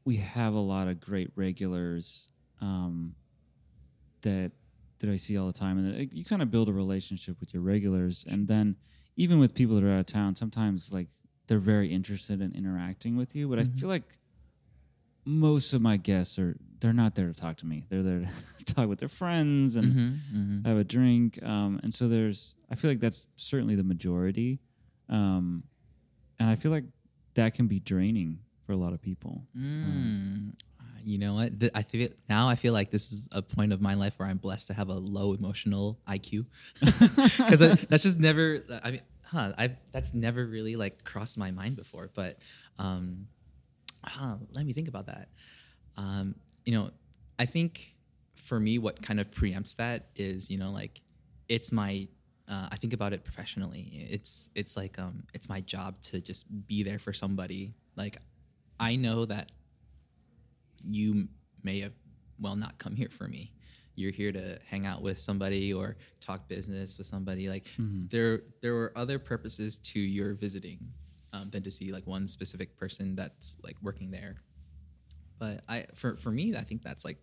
[0.06, 2.30] we have a lot of great regulars
[2.62, 3.16] um,
[4.22, 4.52] that
[5.00, 7.54] that I see all the time, and that, you kind of build a relationship with
[7.54, 8.78] your regulars, and then
[9.18, 11.08] even with people that are out of town, sometimes like
[11.48, 14.20] they're very interested in interacting with you, but I feel like
[15.26, 17.86] most of my guests are they're not there to talk to me.
[17.90, 18.20] They're there
[18.60, 21.42] to talk with their friends and Mm-hmm, have a drink.
[21.44, 24.60] Um, and so there's, I feel like that's certainly the majority.
[25.10, 25.64] Um,
[26.40, 26.84] and I feel like
[27.36, 29.44] that can be draining for a lot of people.
[29.58, 30.54] Mm.
[30.80, 31.52] Uh, You know what?
[31.74, 32.48] I feel now.
[32.50, 34.90] I feel like this is a point of my life where I'm blessed to have
[34.90, 36.46] a low emotional IQ,
[36.80, 38.64] because that's just never.
[38.84, 39.54] I mean, huh?
[39.58, 42.10] I that's never really like crossed my mind before.
[42.14, 42.40] But,
[42.80, 43.28] um,
[44.04, 45.30] huh, let me think about that.
[45.98, 46.90] Um, you know,
[47.38, 47.96] I think
[48.36, 51.02] for me, what kind of preempts that is, you know, like
[51.48, 52.08] it's my.
[52.48, 54.08] Uh, I think about it professionally.
[54.10, 57.74] It's it's like um, it's my job to just be there for somebody.
[57.96, 58.18] Like,
[58.80, 59.52] I know that
[60.90, 61.28] you
[61.64, 61.94] may have
[62.40, 63.52] well not come here for me.
[63.96, 67.48] You're here to hang out with somebody or talk business with somebody.
[67.50, 67.66] Like
[68.10, 70.80] there there were other purposes to your visiting
[71.32, 74.42] um, than to see like one specific person that's like working there.
[75.38, 77.18] But i for for me i think that's like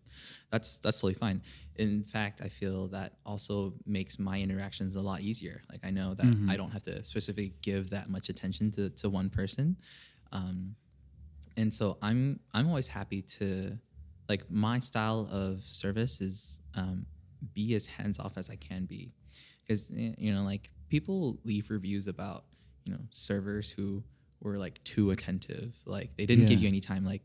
[0.50, 1.42] that's that's totally fine.
[1.76, 5.62] In fact i feel that also makes my interactions a lot easier.
[5.70, 9.10] Like i know that i don't have to specifically give that much attention to to
[9.10, 9.76] one person.
[10.30, 10.76] Um,
[11.56, 13.78] and so I'm I'm always happy to
[14.28, 17.06] like my style of service is um,
[17.54, 19.12] be as hands off as I can be
[19.60, 22.44] because you know like people leave reviews about
[22.84, 24.02] you know servers who
[24.40, 27.22] were like too attentive like they didn't give you any time like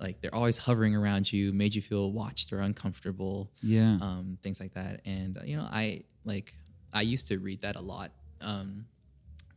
[0.00, 3.96] like they're always hovering around you made you feel watched or uncomfortable Yeah.
[4.00, 5.00] um, things like that.
[5.06, 6.52] And you know, I like
[6.92, 8.10] I used to read that a lot.
[8.40, 8.86] Um,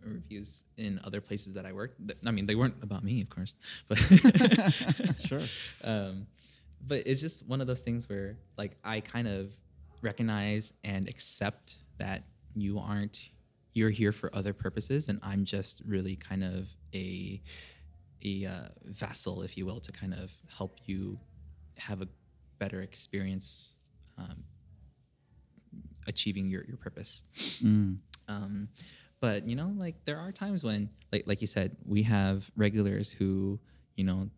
[0.04, 2.00] reviews in other places that I worked.
[2.26, 3.56] I mean, they weren't about me, of course,
[3.88, 3.98] but
[5.20, 5.42] Sure.
[5.84, 6.28] Um,
[6.86, 9.52] but it's just one of those things where like I kind of
[10.02, 13.32] recognize and accept that you aren't
[13.74, 17.42] you're here for other purposes, and I'm just really kind of a
[18.26, 21.20] a uh, vessel, if you will, to kind of help you
[21.78, 22.08] have a
[22.58, 23.74] better experience
[24.18, 24.44] um,
[26.08, 27.26] achieving your your purpose.
[27.64, 27.98] Mm.
[28.28, 28.70] Um,
[29.20, 33.12] but you know, like there are times when, like like you said, we have regulars
[33.12, 33.60] who,
[33.96, 34.30] you know,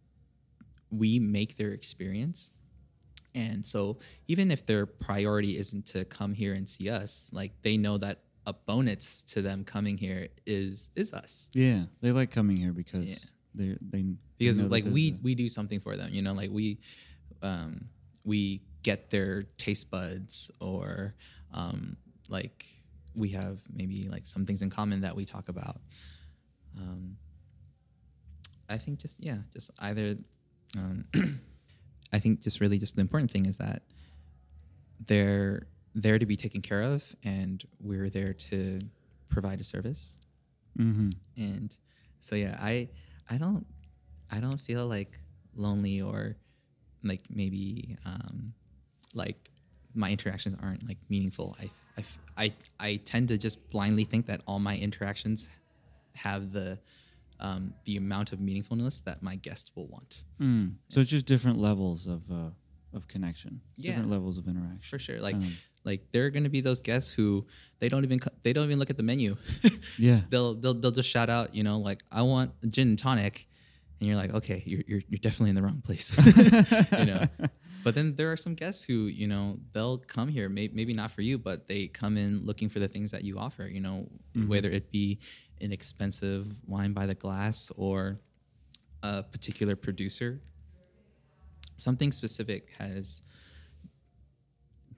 [0.91, 2.51] we make their experience.
[3.35, 7.77] And so even if their priority isn't to come here and see us, like they
[7.77, 11.49] know that a bonus to them coming here is is us.
[11.53, 13.29] Yeah, they like coming here because Yeah.
[13.53, 14.05] they they
[14.37, 16.79] Because like we we do something for them, you know, like we
[17.41, 17.89] um
[18.23, 21.15] we get their taste buds or
[21.53, 21.97] um
[22.29, 22.65] like
[23.15, 25.77] we have maybe like some things in common that we talk about.
[26.77, 27.17] Um
[28.69, 30.15] I think just yeah, just either
[30.77, 31.05] um
[32.13, 33.83] I think just really just the important thing is that
[35.05, 38.79] they're there to be taken care of and we're there to
[39.29, 40.17] provide a service
[40.77, 41.09] Mm-hmm.
[41.35, 41.75] and
[42.19, 42.87] so yeah i
[43.29, 43.65] i don't
[44.31, 45.19] i don't feel like
[45.55, 46.37] lonely or
[47.03, 48.53] like maybe um
[49.13, 49.48] like
[49.93, 52.03] my interactions aren't like meaningful i i
[52.45, 55.49] i, I tend to just blindly think that all my interactions
[56.15, 56.79] have the
[57.39, 60.75] um the amount of meaningfulness that my guest will want Mm.
[60.89, 62.51] So it's just different levels of uh,
[62.93, 63.91] of connection, Yeah.
[63.91, 64.79] different levels of interaction.
[64.81, 65.43] for sure like Um,
[65.83, 67.45] like there are going to be those guests who
[67.79, 69.35] they don't even they don't even look at the menu
[69.97, 70.21] Yeah.
[70.29, 73.47] they'll they'll they'll just shout out, you know, like I want gin and tonic,
[73.99, 76.11] and you're like, okay, you're you're, you're definitely in the wrong place,
[76.99, 77.25] you know.
[77.83, 81.11] But then there are some guests who, you know, they'll come here, may, maybe not
[81.11, 84.09] for you, but they come in looking for the things that you offer, you know,
[84.35, 84.47] mm-hmm.
[84.47, 85.19] whether it be
[85.61, 88.19] an expensive wine by the glass or
[89.03, 90.41] a particular producer.
[91.77, 93.21] Something specific has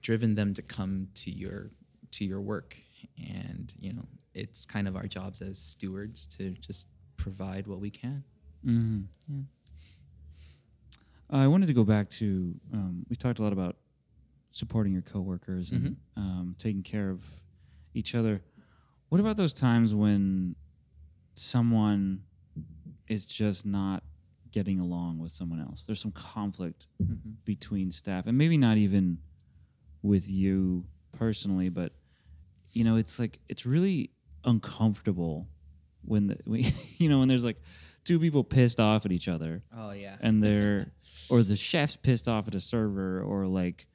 [0.00, 1.70] driven them to come to your
[2.10, 2.76] to your work
[3.16, 7.90] and you know it's kind of our jobs as stewards to just provide what we
[7.90, 8.24] can
[8.64, 9.42] hmm Yeah.
[11.30, 13.76] I wanted to go back to um, we talked a lot about
[14.50, 17.24] supporting your coworkers and um, taking care of
[17.94, 18.42] each other.
[19.08, 20.56] What about those times when
[21.34, 22.22] someone
[23.08, 24.02] is just not
[24.50, 25.84] getting along with someone else?
[25.86, 26.86] There's some conflict
[27.44, 29.18] between staff, and maybe not even
[30.02, 31.92] with you personally, but
[32.72, 34.10] you know, it's like it's really
[34.44, 35.48] uncomfortable
[36.04, 36.62] when the when,
[36.98, 37.60] you know when there's like
[38.04, 39.62] two people pissed off at each other.
[39.76, 40.16] Oh yeah.
[40.20, 40.92] And they're
[41.28, 43.86] or the chef's pissed off at a server or like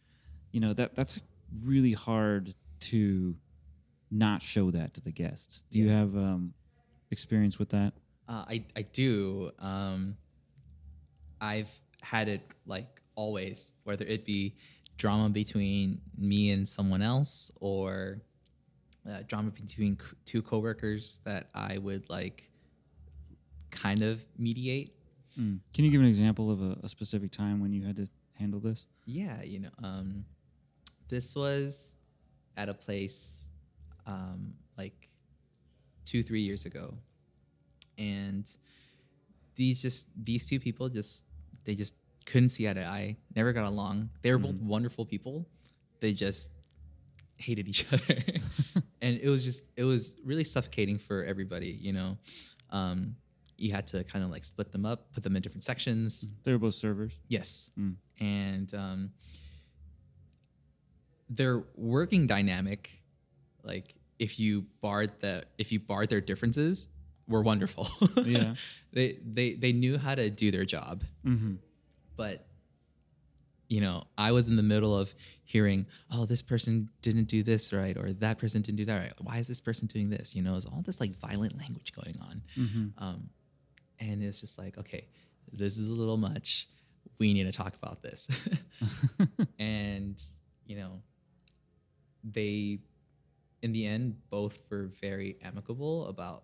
[0.51, 1.19] you know that that's
[1.65, 3.35] really hard to
[4.09, 5.63] not show that to the guests.
[5.69, 6.53] Do you have um
[7.11, 7.93] experience with that?
[8.29, 9.51] Uh, I, I do.
[9.59, 10.17] Um,
[11.39, 11.69] i've
[12.01, 14.55] had it like always whether it be
[14.97, 18.21] drama between me and someone else or
[19.07, 22.49] uh, drama between c- two coworkers that i would like
[23.81, 24.91] kind of mediate
[25.39, 25.59] Mm.
[25.71, 28.59] can you give an example of a, a specific time when you had to handle
[28.59, 30.25] this Yeah, you know, um,
[31.09, 31.93] this was
[32.55, 33.49] at a place
[34.07, 35.09] um, like
[36.05, 36.93] two, three years ago,
[37.99, 38.49] and
[39.55, 41.25] these just these two people just
[41.65, 41.93] they just
[42.25, 44.09] couldn't see eye to eye, never got along.
[44.23, 45.45] They were both wonderful people.
[45.99, 46.49] They just
[47.37, 48.15] hated each other,
[49.01, 51.77] and it was just it was really suffocating for everybody.
[51.81, 52.17] You know,
[52.71, 53.15] um,
[53.57, 56.29] you had to kind of like split them up, put them in different sections.
[56.43, 57.71] they were both servers Yes.
[57.79, 57.95] Mm.
[58.19, 59.11] And um,
[61.29, 63.01] their working dynamic,
[63.63, 66.87] like if you barred the if you barred their differences,
[67.27, 67.87] were wonderful.
[68.25, 68.55] Yeah.
[68.93, 71.55] they they they knew how to do their job, mm-hmm.
[72.15, 72.47] but
[73.69, 77.73] you know, I was in the middle of hearing, oh, this person didn't do this
[77.73, 79.13] right, or that person didn't do that right.
[79.21, 80.35] Why is this person doing this?
[80.35, 82.41] You know, it's all this like violent language going on.
[82.57, 83.03] Mm-hmm.
[83.03, 83.29] Um,
[83.99, 85.07] and it's just like, okay,
[85.51, 86.67] this is a little much.
[87.19, 88.29] We need to talk about this.
[89.60, 90.21] and,
[90.65, 91.01] you know,
[92.23, 92.79] they,
[93.62, 96.43] in the end, both were very amicable about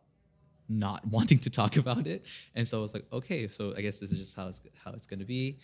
[0.69, 2.25] not wanting to talk about it.
[2.55, 4.91] And so I was like, okay, so I guess this is just how it's, how
[4.91, 5.59] it's going to be.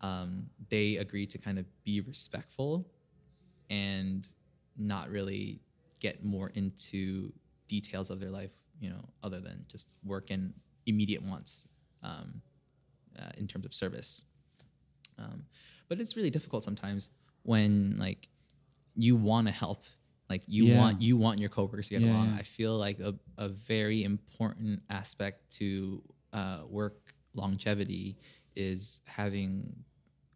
[0.00, 2.86] Um, they agreed to kind of be respectful
[3.70, 4.26] and
[4.76, 5.60] not really
[6.00, 7.32] get more into
[7.68, 10.52] details of their life, you know, other than just work and
[10.86, 11.68] immediate wants
[12.02, 12.42] um,
[13.18, 14.24] uh, in terms of service.
[15.18, 15.44] Um,
[15.88, 17.10] but it's really difficult sometimes
[17.42, 18.28] when like
[18.94, 19.84] you want to help,
[20.30, 20.76] like you Yeah.
[20.78, 22.28] want you want your coworkers to get Yeah, along.
[22.32, 22.36] yeah.
[22.38, 26.02] I feel like a, a very important aspect to
[26.32, 28.16] uh, work longevity
[28.56, 29.74] is having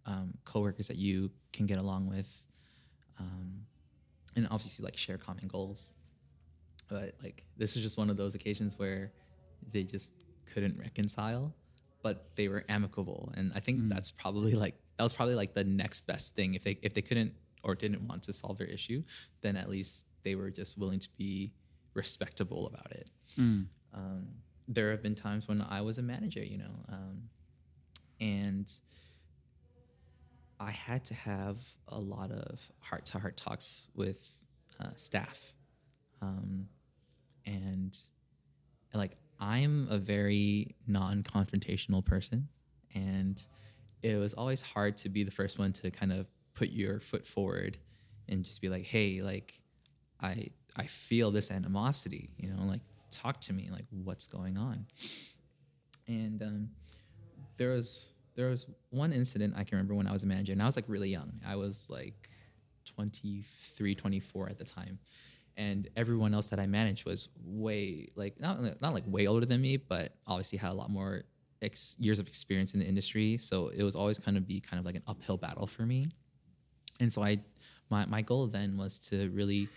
[0.04, 2.42] um, coworkers that you can get along with,
[3.18, 3.66] um,
[4.36, 5.94] and obviously like share common goals.
[6.88, 9.12] But like this is just one of those occasions where
[9.72, 10.12] they just
[10.56, 11.54] couldn't reconcile,
[12.02, 15.64] but they were amicable, and I think that's probably like that was probably like the
[15.64, 19.02] next best thing if they if they couldn't or didn't want to solve their issue,
[19.42, 21.52] then at least they were just willing to be
[21.92, 23.10] respectable about it.
[23.38, 23.66] Mm.
[23.92, 24.26] Um,
[24.66, 27.22] there have been times when I was a manager, you know, um,
[28.18, 28.72] and
[30.58, 34.44] I had to have a lot of heart to heart talks with
[34.80, 35.52] uh, staff.
[36.22, 36.66] Um,
[37.44, 37.94] and
[38.94, 42.48] like, I'm a very non confrontational person.
[42.94, 43.44] And
[44.02, 47.26] it was always hard to be the first one to kind of put your foot
[47.26, 47.76] forward
[48.28, 49.60] and just be like, hey, like,
[50.20, 52.80] I, I feel this animosity, you know, like,
[53.10, 54.86] talk to me, like, what's going on?
[56.08, 56.70] And um,
[57.56, 60.62] there was there was one incident I can remember when I was a manager, and
[60.62, 61.32] I was like really young.
[61.46, 62.28] I was like
[62.84, 64.98] 23, 24 at the time.
[65.56, 69.60] And everyone else that I managed was way like not not like way older than
[69.60, 71.24] me, but obviously had a lot more
[71.62, 73.38] ex- years of experience in the industry.
[73.38, 76.08] So it was always kind of be kind of like an uphill battle for me.
[77.00, 77.40] And so I,
[77.90, 79.68] my my goal then was to really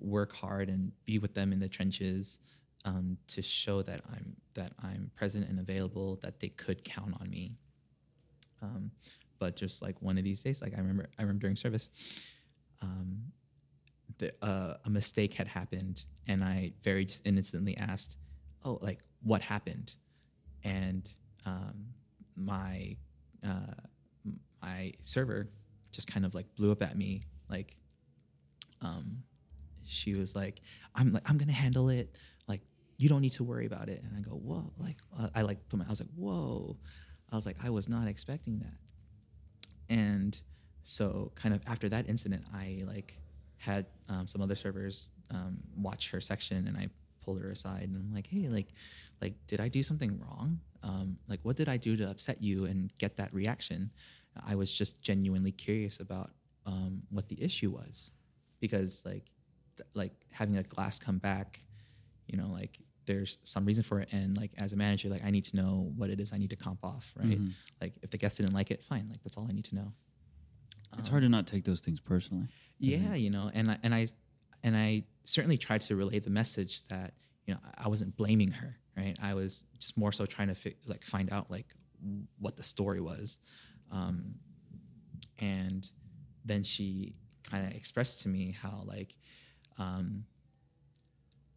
[0.00, 2.38] work hard and be with them in the trenches
[2.84, 7.28] um, to show that I'm that I'm present and available, that they could count on
[7.28, 7.52] me.
[8.62, 8.90] Um,
[9.38, 11.90] but just like one of these days, like I remember, I remember during service,
[12.82, 13.18] um,
[14.42, 18.18] uh, a mistake had happened, and I very just innocently asked,
[18.64, 19.94] "Oh, like what happened?"
[20.62, 21.08] And
[21.46, 21.86] um,
[22.36, 22.96] my
[23.46, 23.74] uh,
[24.62, 25.50] my server
[25.92, 27.76] just kind of like blew up at me, like
[28.80, 29.22] um,
[29.84, 30.60] she was like,
[30.94, 32.16] "I'm like I'm gonna handle it.
[32.48, 32.62] Like
[32.96, 35.68] you don't need to worry about it." And I go, "Whoa!" Like uh, I like
[35.68, 36.76] put my I was like, "Whoa!"
[37.34, 39.92] I was like, I was not expecting that.
[39.92, 40.38] And
[40.84, 43.18] so, kind of after that incident, I like
[43.64, 46.88] had um, some other servers um, watch her section, and I
[47.24, 48.68] pulled her aside, and I'm like, hey, like,
[49.20, 50.60] like, did I do something wrong?
[50.82, 53.90] Um, like, what did I do to upset you and get that reaction?
[54.46, 56.30] I was just genuinely curious about
[56.66, 58.12] um, what the issue was,
[58.60, 59.24] because like,
[59.76, 61.60] th- like having a glass come back,
[62.26, 65.30] you know, like there's some reason for it and like as a manager like i
[65.30, 67.52] need to know what it is i need to comp off right Mhm.
[67.82, 69.92] like if the guest didn't like it fine like that's all i need to know
[70.98, 72.48] It's Um, hard to not take those things personally.
[72.78, 74.06] yeah you know and I, and i
[74.62, 77.14] and i certainly tried to relay the message that
[77.46, 80.76] you know i wasn't blaming her right i was just more so trying to fi-
[80.86, 81.68] like find out like
[82.38, 83.38] what the story was
[83.90, 84.34] um,
[85.38, 85.90] and
[86.44, 87.14] then she
[87.50, 89.16] kind of expressed to me how like
[89.78, 90.24] um,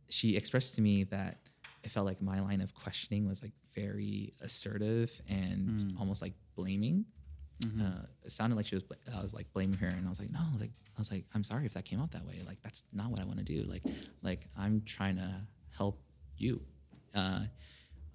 [0.09, 1.39] she expressed to me that
[1.83, 5.99] it felt like my line of questioning was like very assertive and Mm.
[5.99, 7.05] almost like blaming
[7.63, 7.81] Mhm.
[7.81, 8.83] uh, it sounded like she was.
[9.13, 11.11] I was like blaming her, and I was like, no, I was like, I was
[11.11, 12.41] like, I'm sorry if that came out that way.
[12.45, 13.63] Like that's not what I want to do.
[13.63, 13.83] Like,
[14.21, 15.41] like I'm trying to
[15.75, 15.99] help
[16.37, 16.61] you,
[17.15, 17.41] uh,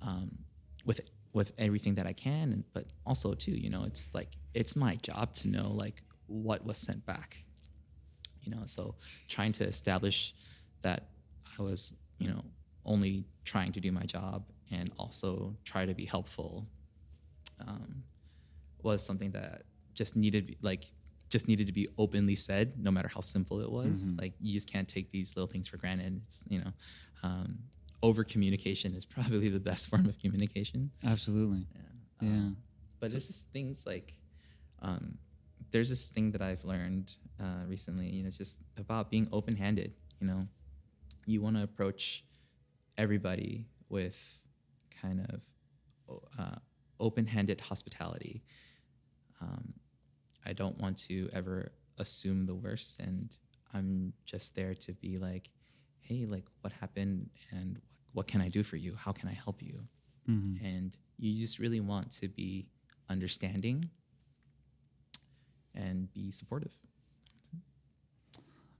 [0.01, 0.38] um,
[0.84, 1.01] with
[1.32, 4.97] with everything that I can, and but also too, you know, it's like it's my
[4.97, 7.45] job to know like what was sent back,
[8.43, 8.62] you know.
[8.66, 8.95] So
[9.28, 10.34] trying to establish
[10.82, 11.09] that
[11.59, 12.45] I was, you know,
[12.84, 16.66] only trying to do my job and also try to be helpful.
[17.66, 18.05] Um,
[18.84, 19.62] was something that
[19.94, 20.90] just needed like
[21.28, 24.20] just needed to be openly said no matter how simple it was Mhm.
[24.20, 26.72] like you just can't take these little things for granted it's you know
[27.22, 27.58] um,
[28.02, 31.66] over communication is probably the best form of communication Absolutely.
[31.74, 31.80] yeah.
[32.20, 32.28] Yeah.
[32.28, 32.56] Um,
[33.00, 34.14] but there's just things like
[34.80, 35.18] um,
[35.70, 38.08] there's this thing that I've learned uh, recently.
[38.10, 39.92] You know, it's just about being open-handed.
[40.20, 40.46] You know,
[41.26, 42.24] you want to approach
[42.98, 44.40] everybody with
[45.00, 45.20] kind
[46.08, 46.56] of uh,
[47.00, 48.42] open-handed hospitality.
[49.43, 49.74] Um,
[50.47, 53.34] I don't want to ever assume the worst, and
[53.74, 55.51] I'm just there to be like,
[56.01, 57.80] hey, like, what happened, and
[58.12, 58.95] what can I do for you?
[58.97, 59.80] How can I help you?
[60.26, 62.66] hmm and you just really want to be
[63.11, 63.90] understanding
[65.74, 66.72] and be supportive.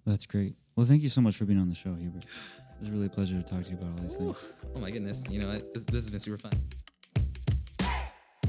[0.07, 0.55] That's great.
[0.77, 2.25] Well, thank you so much for being on the show, Hubert.
[2.25, 4.45] It was really a pleasure to talk to you about all these things.
[4.75, 6.53] Oh my goodness, you know, this, this has been super fun.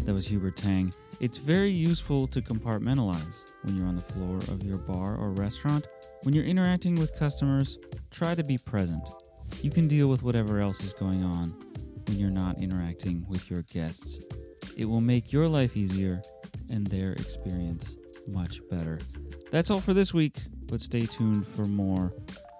[0.05, 0.93] That was Hubert Tang.
[1.21, 5.87] It's very useful to compartmentalize when you're on the floor of your bar or restaurant.
[6.23, 7.77] When you're interacting with customers,
[8.11, 9.01] try to be present.
[9.61, 11.51] You can deal with whatever else is going on
[12.07, 14.19] when you're not interacting with your guests.
[14.75, 16.21] It will make your life easier
[16.69, 17.95] and their experience
[18.27, 18.99] much better.
[19.51, 22.13] That's all for this week, but stay tuned for more.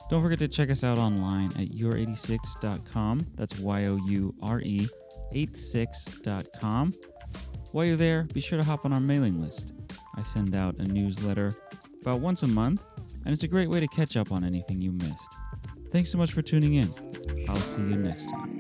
[0.10, 3.28] Don't forget to check us out online at youre86.com.
[3.36, 4.88] That's Y O U R E
[5.34, 6.94] 86.com.
[7.74, 9.74] While you're there, be sure to hop on our mailing list.
[10.16, 11.56] I send out a newsletter
[12.02, 12.84] about once a month,
[13.26, 15.28] and it's a great way to catch up on anything you missed.
[15.92, 16.94] Thanks so much for tuning in.
[17.50, 18.53] I'll see you next time.